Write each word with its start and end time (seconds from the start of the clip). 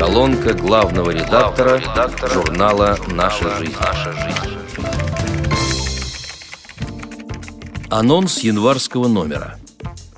Колонка 0.00 0.54
главного 0.54 1.10
редактора, 1.10 1.76
редактора 1.76 2.32
журнала 2.32 2.98
«Наша 3.08 3.54
жизнь». 3.58 3.74
«Наша 3.78 4.12
жизнь». 4.14 4.56
Анонс 7.90 8.38
январского 8.38 9.08
номера. 9.08 9.58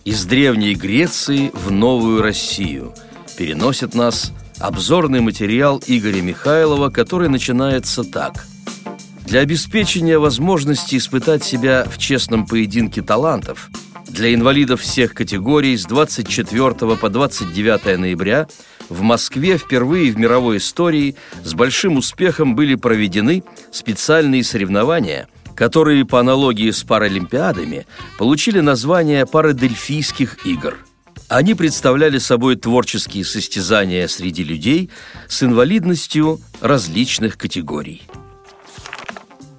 Из 0.05 0.25
Древней 0.25 0.77
Греции 0.77 1.51
в 1.53 1.73
Новую 1.73 2.23
Россию 2.23 2.95
переносит 3.37 3.97
нас 3.97 4.33
обзорный 4.61 5.21
материал 5.21 5.83
Игоря 5.85 6.23
Михайлова, 6.23 6.91
который 6.91 7.29
начинается 7.29 8.05
так. 8.05 8.47
Для 9.27 9.41
обеспечения 9.41 10.21
возможности 10.21 10.95
испытать 10.95 11.43
себя 11.43 11.89
в 11.91 11.99
честном 11.99 12.47
поединке 12.47 13.03
талантов– 13.03 13.69
для 14.13 14.35
инвалидов 14.35 14.83
всех 14.83 15.15
категорий 15.15 15.75
с 15.75 15.87
24 15.87 16.75
по 16.97 17.09
29 17.09 17.99
ноября 17.99 18.47
в 18.89 19.03
Москве 19.03 19.59
впервые 19.59 20.13
в 20.13 20.19
мировой 20.19 20.59
истории 20.59 21.17
с 21.45 21.55
большим 21.55 21.97
успехом 21.97 22.55
были 22.55 22.75
проведены 22.75 23.43
специальные 23.71 24.45
соревнования, 24.45 25.29
которые 25.55 26.05
по 26.05 26.21
аналогии 26.21 26.71
с 26.71 26.83
паралимпиадами 26.83 27.87
получили 28.19 28.61
название 28.61 29.27
Парадельфийских 29.27 30.47
игр. 30.47 30.79
Они 31.29 31.55
представляли 31.55 32.19
собой 32.19 32.57
творческие 32.57 33.25
состязания 33.25 34.07
среди 34.09 34.45
людей 34.45 34.91
с 35.29 35.43
инвалидностью 35.43 36.41
различных 36.61 37.39
категорий. 37.39 38.03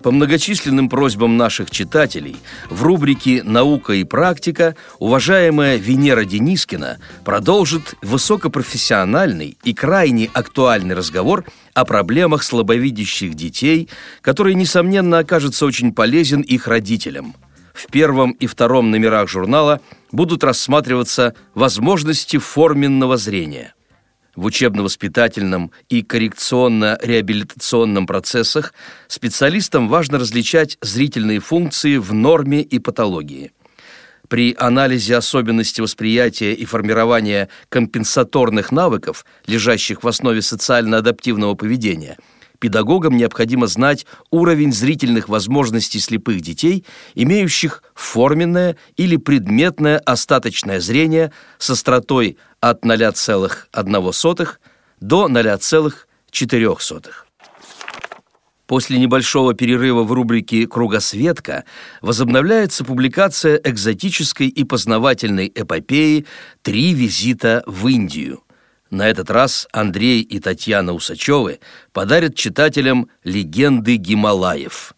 По 0.03 0.11
многочисленным 0.11 0.89
просьбам 0.89 1.37
наших 1.37 1.71
читателей 1.71 2.35
в 2.69 2.83
рубрике 2.83 3.41
«Наука 3.41 3.93
и 3.93 4.03
практика» 4.03 4.75
уважаемая 4.99 5.77
Венера 5.77 6.25
Денискина 6.25 6.97
продолжит 7.23 7.95
высокопрофессиональный 8.01 9.57
и 9.63 9.73
крайне 9.73 10.29
актуальный 10.33 10.93
разговор 10.93 11.45
о 11.73 11.85
проблемах 11.85 12.43
слабовидящих 12.43 13.33
детей, 13.33 13.87
который, 14.19 14.55
несомненно, 14.55 15.19
окажется 15.19 15.65
очень 15.65 15.93
полезен 15.93 16.41
их 16.41 16.67
родителям. 16.67 17.33
В 17.73 17.89
первом 17.89 18.31
и 18.31 18.45
втором 18.45 18.91
номерах 18.91 19.29
журнала 19.29 19.79
будут 20.11 20.43
рассматриваться 20.43 21.33
возможности 21.55 22.37
форменного 22.37 23.15
зрения– 23.15 23.73
в 24.35 24.45
учебно-воспитательном 24.45 25.71
и 25.89 26.01
коррекционно-реабилитационном 26.01 28.05
процессах 28.05 28.73
специалистам 29.07 29.87
важно 29.87 30.19
различать 30.19 30.77
зрительные 30.81 31.39
функции 31.39 31.97
в 31.97 32.13
норме 32.13 32.61
и 32.61 32.79
патологии. 32.79 33.51
При 34.27 34.55
анализе 34.57 35.17
особенностей 35.17 35.81
восприятия 35.81 36.53
и 36.53 36.65
формирования 36.65 37.49
компенсаторных 37.69 38.71
навыков, 38.71 39.25
лежащих 39.45 40.03
в 40.03 40.07
основе 40.07 40.41
социально-адаптивного 40.41 41.55
поведения– 41.55 42.17
педагогам 42.63 43.17
необходимо 43.17 43.67
знать 43.67 44.05
уровень 44.31 44.71
зрительных 44.71 45.27
возможностей 45.27 45.99
слепых 45.99 46.39
детей, 46.39 46.85
имеющих 47.13 47.83
форменное 47.93 48.77
или 48.95 49.17
предметное 49.17 49.99
остаточное 49.99 50.79
зрение 50.79 51.33
с 51.57 51.69
остротой 51.71 52.37
от 52.61 52.85
0,1 52.85 54.47
до 55.01 55.27
0,4. 55.27 57.03
После 58.65 58.97
небольшого 58.97 59.53
перерыва 59.53 60.03
в 60.03 60.13
рубрике 60.13 60.65
«Кругосветка» 60.65 61.65
возобновляется 62.01 62.85
публикация 62.85 63.59
экзотической 63.61 64.47
и 64.47 64.63
познавательной 64.63 65.51
эпопеи 65.53 66.25
«Три 66.61 66.93
визита 66.93 67.61
в 67.67 67.89
Индию». 67.89 68.41
На 68.93 69.09
этот 69.09 69.31
раз 69.31 69.67
Андрей 69.71 70.21
и 70.21 70.39
Татьяна 70.39 70.93
Усачевы 70.93 71.59
подарят 71.93 72.35
читателям 72.35 73.09
легенды 73.23 73.95
Гималаев. 73.95 74.93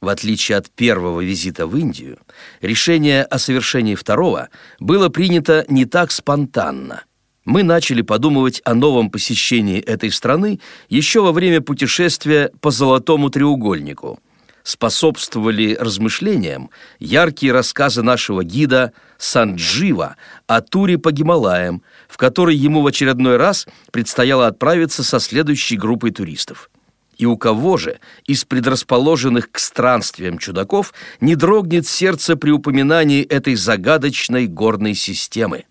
В 0.00 0.08
отличие 0.08 0.56
от 0.56 0.70
первого 0.70 1.20
визита 1.20 1.66
в 1.66 1.76
Индию, 1.76 2.16
решение 2.62 3.22
о 3.22 3.38
совершении 3.38 3.96
второго 3.96 4.48
было 4.80 5.10
принято 5.10 5.66
не 5.68 5.84
так 5.84 6.10
спонтанно. 6.10 7.04
Мы 7.44 7.64
начали 7.64 8.00
подумывать 8.00 8.62
о 8.64 8.72
новом 8.72 9.10
посещении 9.10 9.78
этой 9.78 10.10
страны 10.10 10.58
еще 10.88 11.20
во 11.20 11.32
время 11.32 11.60
путешествия 11.60 12.50
по 12.62 12.70
Золотому 12.70 13.28
треугольнику. 13.28 14.20
Способствовали 14.64 15.76
размышлениям 15.78 16.70
яркие 16.98 17.52
рассказы 17.52 18.02
нашего 18.02 18.42
гида 18.42 18.94
Санджива 19.18 20.16
о 20.46 20.62
туре 20.62 20.96
по 20.96 21.12
Гималаям, 21.12 21.82
в 22.08 22.16
который 22.16 22.56
ему 22.56 22.80
в 22.80 22.86
очередной 22.86 23.36
раз 23.36 23.66
предстояло 23.92 24.46
отправиться 24.46 25.04
со 25.04 25.20
следующей 25.20 25.76
группой 25.76 26.12
туристов. 26.12 26.70
И 27.18 27.26
у 27.26 27.36
кого 27.36 27.76
же 27.76 27.98
из 28.26 28.46
предрасположенных 28.46 29.50
к 29.52 29.58
странствиям 29.58 30.38
чудаков 30.38 30.94
не 31.20 31.36
дрогнет 31.36 31.86
сердце 31.86 32.34
при 32.34 32.50
упоминании 32.50 33.22
этой 33.22 33.56
загадочной 33.56 34.46
горной 34.46 34.94
системы? 34.94 35.66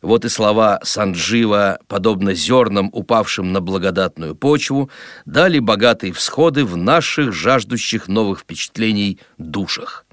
Вот 0.00 0.24
и 0.24 0.28
слова 0.28 0.78
Санджива, 0.84 1.78
подобно 1.88 2.34
зернам, 2.34 2.88
упавшим 2.92 3.52
на 3.52 3.60
благодатную 3.60 4.36
почву, 4.36 4.90
дали 5.26 5.58
богатые 5.58 6.12
всходы 6.12 6.64
в 6.64 6.76
наших 6.76 7.32
жаждущих 7.32 8.06
новых 8.06 8.40
впечатлений 8.40 9.18
душах. 9.38 10.04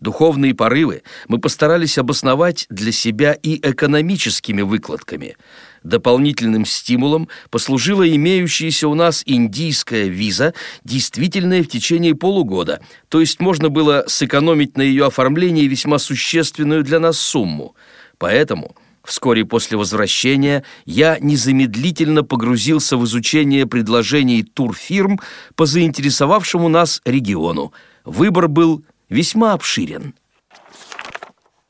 Духовные 0.00 0.54
порывы 0.54 1.02
мы 1.26 1.38
постарались 1.38 1.96
обосновать 1.96 2.66
для 2.68 2.92
себя 2.92 3.32
и 3.32 3.56
экономическими 3.56 4.60
выкладками. 4.60 5.36
Дополнительным 5.82 6.66
стимулом 6.66 7.28
послужила 7.50 8.06
имеющаяся 8.08 8.88
у 8.88 8.94
нас 8.94 9.22
индийская 9.24 10.08
виза, 10.08 10.52
действительная 10.84 11.62
в 11.62 11.68
течение 11.68 12.14
полугода, 12.14 12.80
то 13.08 13.20
есть 13.20 13.40
можно 13.40 13.70
было 13.70 14.04
сэкономить 14.06 14.76
на 14.76 14.82
ее 14.82 15.06
оформлении 15.06 15.66
весьма 15.66 15.98
существенную 15.98 16.82
для 16.82 17.00
нас 17.00 17.18
сумму. 17.18 17.74
Поэтому 18.18 18.76
вскоре 19.06 19.44
после 19.44 19.76
возвращения 19.76 20.64
я 20.84 21.18
незамедлительно 21.20 22.22
погрузился 22.22 22.96
в 22.96 23.04
изучение 23.04 23.66
предложений 23.66 24.44
турфирм 24.52 25.20
по 25.54 25.66
заинтересовавшему 25.66 26.68
нас 26.68 27.00
региону. 27.04 27.72
Выбор 28.04 28.48
был 28.48 28.84
весьма 29.08 29.52
обширен. 29.52 30.14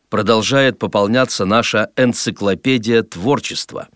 Продолжает 0.09 0.79
пополняться 0.79 1.45
наша 1.45 1.91
энциклопедия 1.97 3.03
творчества. 3.03 3.89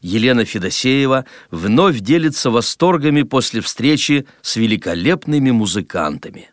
Елена 0.00 0.44
Федосеева 0.44 1.24
вновь 1.50 1.98
делится 2.00 2.50
восторгами 2.50 3.22
после 3.22 3.60
встречи 3.60 4.26
с 4.42 4.56
великолепными 4.56 5.50
музыкантами. 5.50 6.50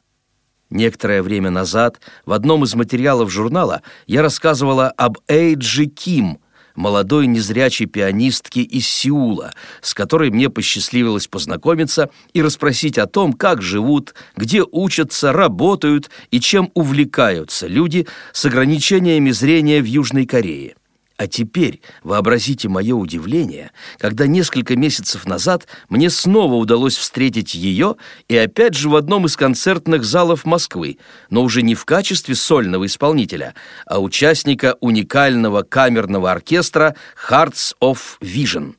Некоторое 0.70 1.22
время 1.22 1.52
назад 1.52 2.02
в 2.26 2.34
одном 2.34 2.64
из 2.64 2.74
материалов 2.76 3.32
журнала 3.32 3.82
я 4.08 4.22
рассказывала 4.22 4.90
об 4.90 5.20
Эйджи 5.28 5.86
Ким, 5.86 6.40
молодой 6.76 7.28
незрячей 7.28 7.86
пианистки 7.86 8.60
из 8.60 8.88
Сеула, 8.88 9.54
с 9.82 9.94
которой 9.94 10.32
мне 10.32 10.50
посчастливилось 10.50 11.28
познакомиться 11.28 12.10
и 12.34 12.42
расспросить 12.42 12.98
о 12.98 13.08
том, 13.08 13.34
как 13.34 13.62
живут, 13.62 14.14
где 14.36 14.64
учатся, 14.70 15.32
работают 15.32 16.10
и 16.32 16.40
чем 16.40 16.72
увлекаются 16.74 17.68
люди 17.68 18.08
с 18.34 18.46
ограничениями 18.46 19.32
зрения 19.32 19.82
в 19.82 19.86
Южной 19.86 20.26
Корее. 20.26 20.76
А 21.18 21.28
теперь 21.28 21.82
вообразите 22.04 22.68
мое 22.68 22.94
удивление, 22.94 23.72
когда 24.00 24.28
несколько 24.28 24.76
месяцев 24.76 25.26
назад 25.26 25.66
мне 25.88 26.10
снова 26.10 26.56
удалось 26.56 26.98
встретить 26.98 27.56
ее 27.56 27.96
и 28.28 28.36
опять 28.36 28.74
же 28.74 28.90
в 28.90 28.98
одном 28.98 29.26
из 29.26 29.38
концертных 29.38 30.04
залов 30.04 30.44
Москвы, 30.44 30.98
но 31.30 31.44
уже 31.44 31.62
не 31.62 31.74
в 31.74 31.86
качестве 31.86 32.36
сольного 32.36 32.86
исполнителя, 32.86 33.56
а 33.86 34.02
участника 34.02 34.76
уникального 34.82 35.64
камерного 35.64 36.34
оркестра 36.34 36.96
Hearts 37.30 37.76
of 37.82 38.00
Vision. 38.20 38.76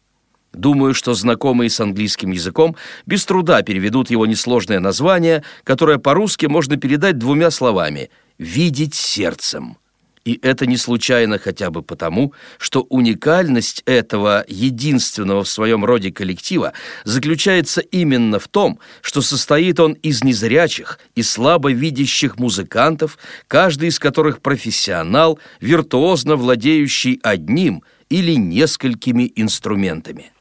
Думаю, 0.53 0.93
что 0.93 1.15
знакомые 1.15 1.71
с 1.71 1.81
английским 1.81 2.33
языком 2.33 2.77
без 3.07 3.25
труда 3.25 3.63
переведут 3.63 4.11
его 4.11 4.27
несложное 4.27 4.81
название, 4.81 5.43
которое 5.65 5.97
по-русски 5.97 6.47
можно 6.47 6.77
передать 6.77 7.17
двумя 7.17 7.51
словами 7.51 8.11
«видеть 8.39 8.95
сердцем». 8.95 9.79
И 10.27 10.41
это 10.43 10.67
не 10.67 10.77
случайно 10.77 11.39
хотя 11.39 11.71
бы 11.71 11.83
потому, 11.83 12.35
что 12.59 12.85
уникальность 12.91 13.85
этого 13.87 14.45
единственного 14.49 15.45
в 15.45 15.49
своем 15.49 15.85
роде 15.85 16.11
коллектива 16.11 16.73
заключается 17.05 17.81
именно 17.81 18.41
в 18.41 18.49
том, 18.49 18.81
что 19.03 19.23
состоит 19.23 19.79
он 19.79 19.93
из 19.93 20.25
незрячих 20.25 20.99
и 21.15 21.23
слабо 21.23 21.71
видящих 21.71 22.39
музыкантов, 22.39 23.19
каждый 23.47 23.89
из 23.89 24.01
которых 24.01 24.41
профессионал, 24.41 25.39
виртуозно 25.61 26.35
владеющий 26.35 27.21
одним 27.23 27.85
или 28.09 28.33
несколькими 28.35 29.33
инструментами. 29.37 30.33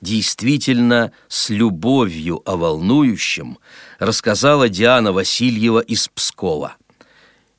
Действительно, 0.00 1.10
с 1.26 1.50
любовью 1.50 2.42
о 2.44 2.56
волнующем 2.56 3.58
рассказала 3.98 4.68
Диана 4.68 5.10
Васильева 5.10 5.80
из 5.80 6.06
Пскова– 6.06 6.76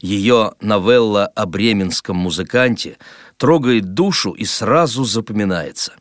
ее 0.03 0.51
новелла 0.59 1.27
о 1.27 1.45
бременском 1.45 2.17
музыканте 2.17 2.97
трогает 3.37 3.93
душу 3.93 4.31
и 4.31 4.43
сразу 4.43 5.05
запоминается. 5.05 5.93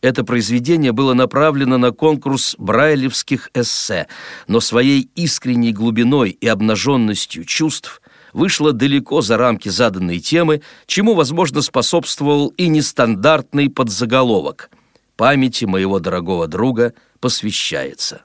это 0.00 0.24
произведение 0.24 0.92
было 0.92 1.12
направлено 1.14 1.76
на 1.76 1.90
конкурс 1.92 2.56
брайлевских 2.58 3.50
эссе, 3.54 4.08
но 4.48 4.60
своей 4.60 5.10
искренней 5.14 5.72
глубиной 5.72 6.30
и 6.30 6.46
обнаженностью 6.46 7.44
чувств 7.44 8.00
вышло 8.32 8.72
далеко 8.72 9.20
за 9.20 9.36
рамки 9.36 9.68
заданной 9.68 10.18
темы, 10.18 10.62
чему, 10.86 11.14
возможно, 11.14 11.62
способствовал 11.62 12.48
и 12.56 12.68
нестандартный 12.68 13.68
подзаголовок 13.70 14.70
«Памяти 15.16 15.66
моего 15.66 15.98
дорогого 16.00 16.48
друга 16.48 16.94
посвящается». 17.20 18.22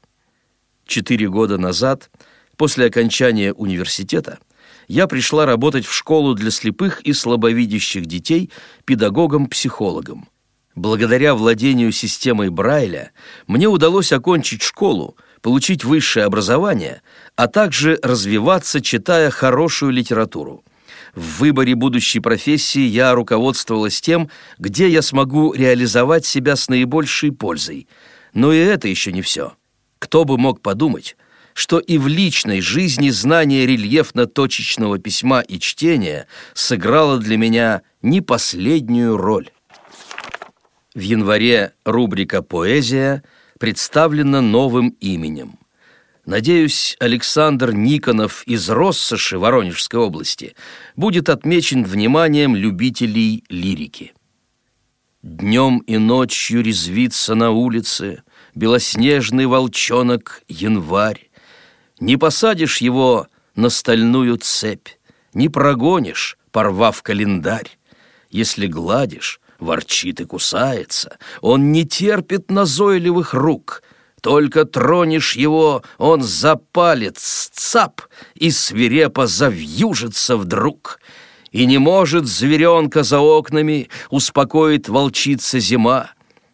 Четыре 0.85 1.29
года 1.29 1.57
назад, 1.57 2.09
после 2.55 2.85
окончания 2.85 3.53
университета, 3.53 4.39
я 4.87 5.07
пришла 5.07 5.45
работать 5.45 5.85
в 5.85 5.93
школу 5.93 6.33
для 6.33 6.51
слепых 6.51 7.01
и 7.01 7.13
слабовидящих 7.13 8.05
детей 8.05 8.51
педагогом-психологом. 8.85 10.27
Благодаря 10.75 11.33
владению 11.33 11.91
системой 11.91 12.49
Брайля 12.49 13.11
мне 13.47 13.67
удалось 13.67 14.11
окончить 14.11 14.61
школу, 14.61 15.17
получить 15.41 15.83
высшее 15.83 16.25
образование, 16.25 17.01
а 17.35 17.47
также 17.47 17.99
развиваться, 18.03 18.79
читая 18.79 19.31
хорошую 19.31 19.91
литературу. 19.91 20.63
В 21.15 21.39
выборе 21.39 21.73
будущей 21.73 22.19
профессии 22.19 22.81
я 22.81 23.15
руководствовалась 23.15 23.99
тем, 24.01 24.29
где 24.59 24.87
я 24.87 25.01
смогу 25.01 25.51
реализовать 25.53 26.27
себя 26.27 26.55
с 26.55 26.69
наибольшей 26.69 27.31
пользой. 27.31 27.87
Но 28.33 28.53
и 28.53 28.57
это 28.57 28.87
еще 28.87 29.11
не 29.11 29.23
все. 29.23 29.53
Кто 29.97 30.25
бы 30.25 30.37
мог 30.37 30.61
подумать, 30.61 31.17
что 31.57 31.80
и 31.80 31.98
в 31.98 32.07
личной 32.07 32.62
жизни 32.62 33.09
знание 33.09 33.65
рельефно-точечного 33.65 35.00
письма 35.00 35.42
и 35.42 35.59
чтения 35.59 36.27
сыграло 36.54 37.18
для 37.18 37.36
меня 37.36 37.81
не 38.04 38.21
последнюю 38.21 39.18
роль. 39.18 39.50
В 40.94 41.00
январе 41.00 41.74
рубрика 41.83 42.44
«Поэзия» 42.44 43.24
представлена 43.59 44.39
новым 44.39 44.89
именем. 45.00 45.57
Надеюсь, 46.27 46.95
Александр 47.00 47.74
Никонов 47.74 48.44
из 48.45 48.69
Россоши 48.69 49.39
Воронежской 49.39 50.00
области 50.00 50.56
будет 50.95 51.27
отмечен 51.27 51.86
вниманием 51.86 52.56
любителей 52.56 53.44
лирики. 53.50 54.13
Днем 55.24 55.80
и 55.80 55.98
ночью 55.98 56.62
резвится 56.62 57.33
на 57.33 57.50
улице 57.50 58.21
белоснежный 58.54 59.48
волчонок 59.48 60.44
январь. 60.48 61.26
Не 61.99 62.17
посадишь 62.17 62.79
его 62.79 63.27
на 63.55 63.69
стальную 63.69 64.38
цепь, 64.38 64.89
Не 65.33 65.49
прогонишь, 65.49 66.38
порвав 66.51 67.01
календарь. 67.03 67.77
Если 68.29 68.67
гладишь, 68.67 69.39
ворчит 69.59 70.21
и 70.21 70.25
кусается, 70.25 71.17
Он 71.41 71.71
не 71.71 71.85
терпит 71.85 72.49
назойливых 72.51 73.33
рук. 73.33 73.83
Только 74.21 74.65
тронешь 74.65 75.35
его, 75.35 75.83
он 75.99 76.23
запалит 76.23 77.17
цап 77.17 78.01
И 78.33 78.49
свирепо 78.49 79.27
завьюжится 79.27 80.38
вдруг. 80.38 80.99
И 81.51 81.65
не 81.65 81.77
может 81.77 82.25
зверенка 82.25 83.03
за 83.03 83.19
окнами 83.19 83.89
Успокоить 84.09 84.89
волчица 84.89 85.59
зима, 85.59 86.11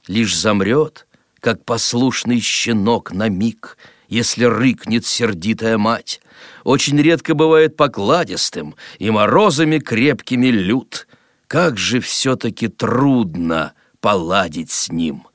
Лишь 0.08 0.36
замрет, 0.36 1.08
как 1.40 1.64
послушный 1.64 2.42
щенок 2.42 3.12
на 3.12 3.30
миг— 3.30 3.78
если 4.14 4.46
рыкнет 4.46 5.08
сердитая 5.08 5.80
мать. 5.80 6.22
Очень 6.64 7.02
редко 7.02 7.34
бывает 7.34 7.76
покладистым 7.76 8.76
и 9.00 9.10
морозами 9.10 9.80
крепкими 9.80 10.48
лют. 10.48 11.08
Как 11.48 11.78
же 11.78 12.00
все-таки 12.00 12.68
трудно 12.68 13.74
поладить 14.02 14.70
с 14.70 14.92
ним. 14.92 15.28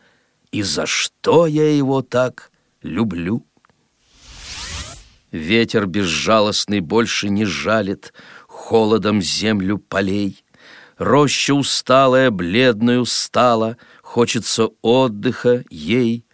И 0.52 0.62
за 0.62 0.86
что 0.86 1.46
я 1.48 1.76
его 1.76 2.02
так 2.02 2.52
люблю? 2.82 3.44
Ветер 5.32 5.86
безжалостный 5.86 6.80
больше 6.80 7.28
не 7.28 7.44
жалит 7.44 8.14
Холодом 8.46 9.20
землю 9.20 9.78
полей. 9.78 10.44
Роща 10.98 11.52
усталая, 11.52 12.30
бледную 12.30 13.04
стала, 13.06 13.76
Хочется 14.02 14.68
отдыха 14.82 15.64
ей. 15.68 16.24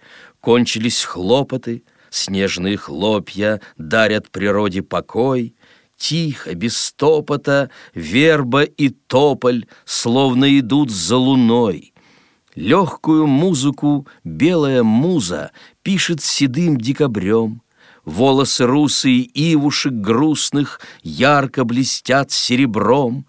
Кончились 0.40 1.04
хлопоты— 1.04 1.84
Снежные 2.14 2.76
хлопья 2.76 3.60
дарят 3.76 4.30
природе 4.30 4.82
покой, 4.82 5.56
Тихо, 5.96 6.54
без 6.54 6.92
топота, 6.92 7.70
верба 7.92 8.62
и 8.62 8.90
тополь 8.90 9.66
Словно 9.84 10.56
идут 10.60 10.92
за 10.92 11.16
луной. 11.16 11.92
Легкую 12.54 13.26
музыку 13.26 14.06
белая 14.22 14.84
муза 14.84 15.50
Пишет 15.82 16.22
седым 16.22 16.78
декабрем, 16.78 17.62
Волосы 18.04 18.64
русые 18.64 19.28
ивушек 19.34 19.94
грустных 19.94 20.80
Ярко 21.02 21.64
блестят 21.64 22.30
серебром. 22.30 23.26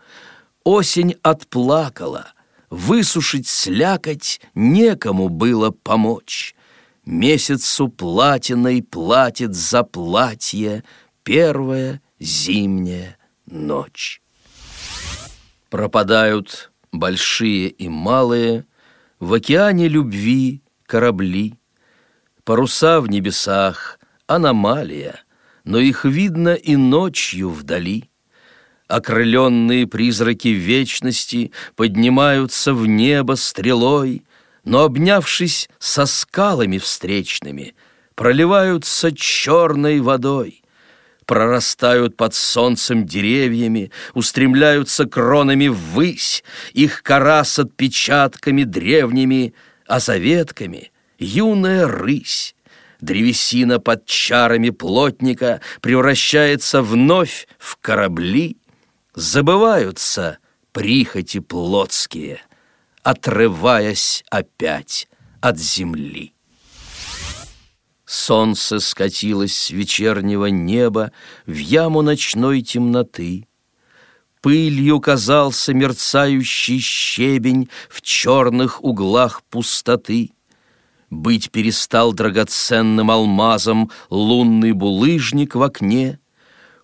Осень 0.64 1.16
отплакала, 1.24 2.34
Высушить 2.70 3.48
слякоть 3.48 4.42
Некому 4.54 5.30
было 5.30 5.72
помочь. 5.72 6.55
Месяцу 7.06 7.88
платиной 7.88 8.82
платит 8.82 9.54
за 9.54 9.84
платье 9.84 10.84
Первая 11.24 12.02
зимняя 12.20 13.18
ночь. 13.46 14.22
Пропадают 15.70 16.72
большие 16.92 17.70
и 17.70 17.88
малые 17.90 18.66
В 19.20 19.34
океане 19.34 19.88
любви 19.88 20.64
корабли. 20.88 21.56
Паруса 22.44 23.00
в 23.02 23.08
небесах— 23.08 24.00
аномалия, 24.28 25.20
Но 25.64 25.78
их 25.78 26.06
видно 26.06 26.56
и 26.56 26.76
ночью 26.76 27.52
вдали. 27.52 28.10
Окрыленные 28.88 29.86
призраки 29.86 30.48
вечности 30.48 31.52
Поднимаются 31.76 32.74
в 32.74 32.88
небо 32.88 33.34
стрелой— 33.36 34.26
но, 34.66 34.84
обнявшись 34.84 35.70
со 35.80 36.06
скалами 36.08 36.80
встречными, 36.80 37.76
проливаются 38.16 39.16
черной 39.16 40.00
водой, 40.02 40.64
прорастают 41.26 42.18
под 42.18 42.34
солнцем 42.34 43.06
деревьями, 43.06 43.92
устремляются 44.14 45.06
кронами 45.06 45.68
ввысь, 45.68 46.44
их 46.74 47.04
кора 47.04 47.44
с 47.44 47.60
отпечатками 47.60 48.64
древними, 48.64 49.54
а 49.88 50.00
за 50.00 50.18
ветками 50.18 50.92
юная 51.20 51.88
рысь. 51.88 52.56
Древесина 53.02 53.80
под 53.80 54.06
чарами 54.06 54.72
плотника 54.72 55.62
превращается 55.82 56.82
вновь 56.82 57.48
в 57.60 57.78
корабли, 57.78 58.58
забываются 59.14 60.40
прихоти 60.72 61.40
плотские— 61.40 62.42
отрываясь 63.06 64.24
опять 64.32 65.08
от 65.40 65.60
земли. 65.60 66.34
Солнце 68.04 68.80
скатилось 68.80 69.56
с 69.56 69.70
вечернего 69.70 70.48
неба 70.48 71.12
в 71.46 71.56
яму 71.56 72.02
ночной 72.02 72.64
темноты. 72.64 73.48
Пылью 74.42 75.00
казался 75.00 75.72
мерцающий 75.76 76.80
щебень 76.80 77.70
в 77.90 78.02
черных 78.02 78.84
углах 78.84 79.44
пустоты. 79.52 80.32
Быть 81.12 81.52
перестал 81.52 82.12
драгоценным 82.12 83.12
алмазом 83.12 83.92
лунный 84.10 84.72
булыжник 84.72 85.54
в 85.54 85.62
окне. 85.62 86.20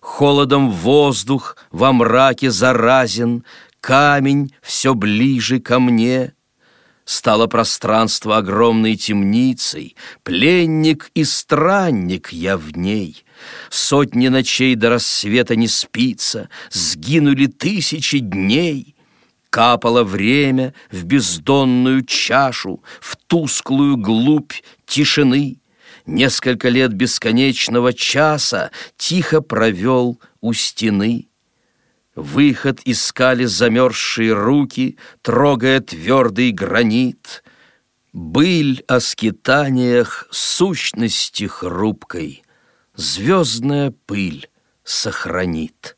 Холодом 0.00 0.70
воздух 0.70 1.56
во 1.72 1.92
мраке 1.92 2.52
заразен, 2.52 3.44
камень 3.82 4.54
все 4.62 4.94
ближе 4.94 5.60
ко 5.60 5.78
мне. 5.78 6.32
Стало 7.04 7.48
пространство 7.48 8.38
огромной 8.38 8.96
темницей, 8.96 9.96
Пленник 10.22 11.10
и 11.14 11.24
странник 11.24 12.32
я 12.32 12.56
в 12.56 12.76
ней. 12.78 13.24
Сотни 13.70 14.28
ночей 14.28 14.76
до 14.76 14.88
рассвета 14.88 15.56
не 15.56 15.66
спится, 15.66 16.48
Сгинули 16.70 17.46
тысячи 17.46 18.20
дней. 18.20 18.94
Капало 19.50 20.04
время 20.04 20.74
в 20.90 21.04
бездонную 21.04 22.04
чашу, 22.04 22.82
В 23.00 23.16
тусклую 23.26 23.96
глубь 23.96 24.54
тишины. 24.86 25.58
Несколько 26.06 26.68
лет 26.68 26.92
бесконечного 26.92 27.92
часа 27.92 28.70
Тихо 28.96 29.42
провел 29.42 30.20
у 30.40 30.52
стены. 30.52 31.31
Выход 32.14 32.80
искали 32.84 33.44
замерзшие 33.44 34.32
руки, 34.34 34.98
Трогая 35.22 35.80
твердый 35.80 36.50
гранит. 36.50 37.42
Быль 38.12 38.84
о 38.86 39.00
скитаниях 39.00 40.28
сущности 40.30 41.46
хрупкой 41.46 42.42
Звездная 42.94 43.94
пыль 44.04 44.50
сохранит. 44.84 45.96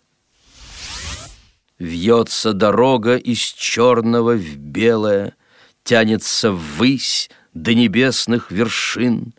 Вьется 1.80 2.52
дорога 2.52 3.16
из 3.16 3.40
черного 3.40 4.36
в 4.36 4.56
белое, 4.56 5.34
Тянется 5.82 6.52
ввысь 6.52 7.28
до 7.52 7.74
небесных 7.74 8.52
вершин. 8.52 9.34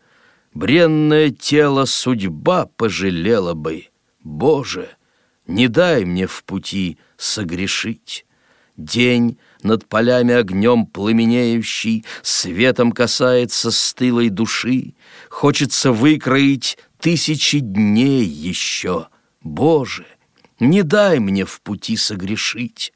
Бренное 0.53 1.31
тело 1.31 1.85
судьба 1.85 2.65
пожалела 2.65 3.53
бы. 3.53 3.87
Боже, 4.21 4.94
не 5.47 5.67
дай 5.67 6.05
мне 6.05 6.27
в 6.27 6.43
пути 6.43 6.97
согрешить. 7.17 8.25
День 8.77 9.37
над 9.63 9.87
полями 9.87 10.33
огнем 10.33 10.85
пламенеющий 10.85 12.05
Светом 12.23 12.91
касается 12.91 13.71
стылой 13.71 14.29
души. 14.29 14.95
Хочется 15.29 15.91
выкроить 15.91 16.77
тысячи 16.99 17.59
дней 17.59 18.25
еще. 18.25 19.07
Боже, 19.41 20.05
не 20.59 20.83
дай 20.83 21.19
мне 21.19 21.45
в 21.45 21.61
пути 21.61 21.95
согрешить. 21.95 22.91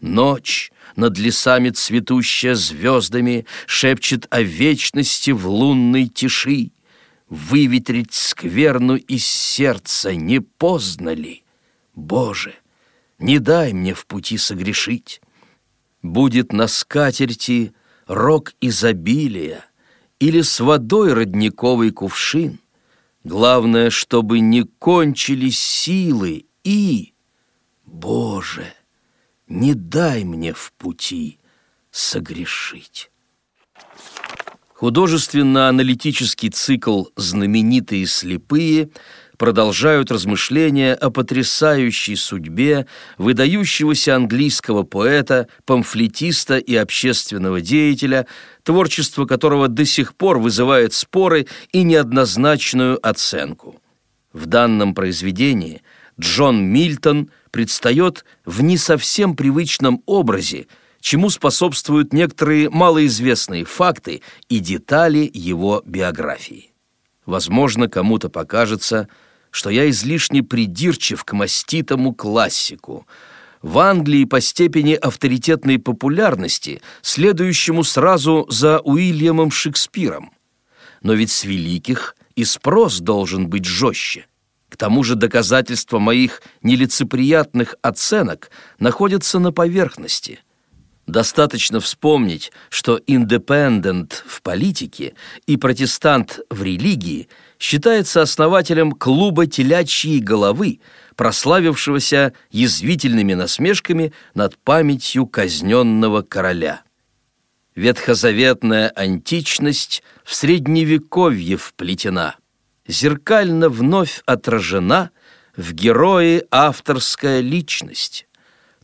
Ночь 0.00 0.70
над 0.94 1.18
лесами 1.18 1.70
цветущая 1.70 2.54
звездами 2.54 3.46
Шепчет 3.66 4.28
о 4.30 4.42
вечности 4.42 5.32
в 5.32 5.48
лунной 5.48 6.06
тиши. 6.06 6.70
Выветрить 7.28 8.14
скверну 8.14 8.94
из 8.96 9.26
сердца 9.26 10.14
не 10.14 10.40
поздно 10.40 11.14
ли? 11.14 11.43
Боже, 11.94 12.54
не 13.18 13.38
дай 13.38 13.72
мне 13.72 13.94
в 13.94 14.06
пути 14.06 14.38
согрешить. 14.38 15.20
Будет 16.02 16.52
на 16.52 16.66
скатерти 16.66 17.72
рог 18.06 18.52
изобилия 18.60 19.64
Или 20.18 20.42
с 20.42 20.60
водой 20.60 21.12
родниковый 21.12 21.90
кувшин. 21.90 22.60
Главное, 23.24 23.90
чтобы 23.90 24.40
не 24.40 24.64
кончились 24.64 25.58
силы 25.58 26.46
и, 26.62 27.14
Боже, 27.86 28.66
не 29.48 29.74
дай 29.74 30.24
мне 30.24 30.52
в 30.52 30.72
пути 30.72 31.38
согрешить. 31.90 33.10
Художественно-аналитический 34.74 36.50
цикл 36.50 37.04
«Знаменитые 37.16 38.06
слепые» 38.06 38.90
продолжают 39.36 40.10
размышления 40.10 40.94
о 40.94 41.10
потрясающей 41.10 42.16
судьбе 42.16 42.86
выдающегося 43.18 44.16
английского 44.16 44.82
поэта, 44.82 45.48
памфлетиста 45.64 46.58
и 46.58 46.74
общественного 46.74 47.60
деятеля, 47.60 48.26
творчество 48.62 49.26
которого 49.26 49.68
до 49.68 49.84
сих 49.84 50.14
пор 50.14 50.38
вызывает 50.38 50.92
споры 50.92 51.46
и 51.72 51.82
неоднозначную 51.82 52.98
оценку. 53.06 53.80
В 54.32 54.46
данном 54.46 54.94
произведении 54.94 55.82
Джон 56.18 56.64
Мильтон 56.64 57.30
предстает 57.50 58.24
в 58.44 58.62
не 58.62 58.76
совсем 58.76 59.36
привычном 59.36 60.02
образе, 60.06 60.66
чему 61.00 61.30
способствуют 61.30 62.12
некоторые 62.12 62.70
малоизвестные 62.70 63.64
факты 63.64 64.22
и 64.48 64.58
детали 64.58 65.30
его 65.32 65.82
биографии. 65.84 66.73
Возможно, 67.26 67.88
кому-то 67.88 68.28
покажется, 68.28 69.08
что 69.50 69.70
я 69.70 69.88
излишне 69.88 70.42
придирчив 70.42 71.24
к 71.24 71.32
маститому 71.32 72.12
классику. 72.12 73.06
В 73.62 73.78
Англии 73.78 74.24
по 74.24 74.40
степени 74.40 74.92
авторитетной 74.92 75.78
популярности, 75.78 76.82
следующему 77.00 77.82
сразу 77.82 78.46
за 78.50 78.80
Уильямом 78.80 79.50
Шекспиром. 79.50 80.32
Но 81.02 81.14
ведь 81.14 81.30
с 81.30 81.44
великих 81.44 82.14
и 82.34 82.44
спрос 82.44 83.00
должен 83.00 83.48
быть 83.48 83.64
жестче. 83.64 84.26
К 84.68 84.76
тому 84.76 85.02
же 85.04 85.14
доказательства 85.14 85.98
моих 85.98 86.42
нелицеприятных 86.62 87.76
оценок 87.80 88.50
находятся 88.80 89.38
на 89.38 89.52
поверхности. 89.52 90.40
Достаточно 91.06 91.80
вспомнить, 91.80 92.50
что 92.70 92.98
индепендент 93.06 94.24
в 94.26 94.40
политике 94.40 95.14
и 95.46 95.58
протестант 95.58 96.40
в 96.48 96.62
религии 96.62 97.28
считается 97.58 98.22
основателем 98.22 98.92
клуба 98.92 99.46
телячьей 99.46 100.20
головы, 100.20 100.80
прославившегося 101.14 102.32
язвительными 102.50 103.34
насмешками 103.34 104.14
над 104.34 104.56
памятью 104.56 105.26
казненного 105.26 106.22
короля. 106.22 106.82
Ветхозаветная 107.74 108.88
античность 108.88 110.02
в 110.24 110.34
средневековье 110.34 111.58
вплетена, 111.58 112.36
зеркально 112.86 113.68
вновь 113.68 114.22
отражена 114.24 115.10
в 115.54 115.72
герое 115.74 116.44
авторская 116.50 117.40
личность 117.40 118.26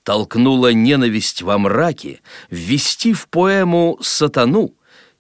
толкнула 0.03 0.73
ненависть 0.73 1.43
во 1.43 1.59
мраке 1.59 2.21
ввести 2.51 3.13
в 3.13 3.29
поэму 3.29 3.99
сатану, 4.01 4.75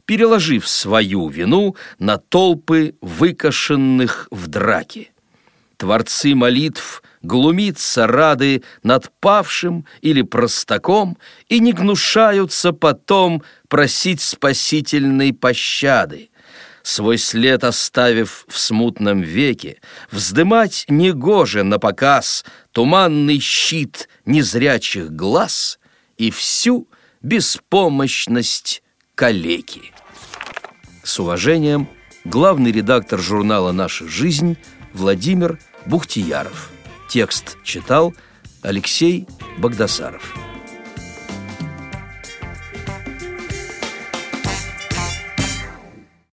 переложив 0.04 0.66
свою 0.66 1.28
вину 1.28 1.76
на 1.98 2.18
толпы 2.18 2.94
выкошенных 3.00 4.28
в 4.30 4.48
драке. 4.48 5.10
Творцы 5.76 6.34
молитв 6.34 7.02
глумиться 7.22 8.06
рады 8.06 8.62
над 8.82 9.10
павшим 9.20 9.86
или 10.00 10.22
простаком 10.22 11.16
и 11.48 11.60
не 11.60 11.72
гнушаются 11.72 12.72
потом 12.72 13.42
просить 13.68 14.20
спасительной 14.20 15.32
пощады 15.32 16.29
свой 16.82 17.18
след 17.18 17.64
оставив 17.64 18.44
в 18.48 18.58
смутном 18.58 19.20
веке, 19.20 19.80
вздымать 20.10 20.84
негоже 20.88 21.62
на 21.62 21.78
показ 21.78 22.44
туманный 22.72 23.40
щит 23.40 24.08
незрячих 24.24 25.10
глаз 25.10 25.78
и 26.16 26.30
всю 26.30 26.88
беспомощность 27.22 28.82
калеки. 29.14 29.92
С 31.02 31.18
уважением, 31.18 31.88
главный 32.24 32.72
редактор 32.72 33.20
журнала 33.20 33.72
«Наша 33.72 34.06
жизнь» 34.06 34.56
Владимир 34.92 35.58
Бухтияров. 35.86 36.70
Текст 37.08 37.56
читал 37.64 38.14
Алексей 38.62 39.26
Богдасаров. 39.58 40.49